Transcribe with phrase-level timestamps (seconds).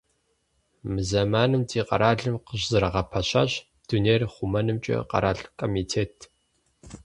[0.91, 3.51] Мы зэманым ди къэралым къыщызэрагъэпэщащ
[3.87, 6.15] Дунейр хъумэнымкӀэ къэрал комитет.